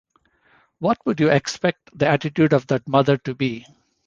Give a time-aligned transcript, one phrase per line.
[0.79, 3.67] What would you expect the attitude of that mother to be?